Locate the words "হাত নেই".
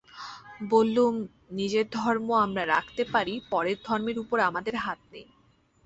4.77-5.27